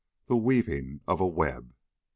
THE 0.25 0.35
WEAVING 0.35 1.01
OF 1.07 1.21
A 1.21 1.27
WEB. 1.27 1.63
XII. 1.69 1.73